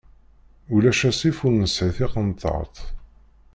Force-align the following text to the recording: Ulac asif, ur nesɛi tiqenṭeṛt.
Ulac 0.73 0.99
asif, 1.09 1.37
ur 1.47 1.53
nesɛi 1.59 1.91
tiqenṭeṛt. 1.95 2.75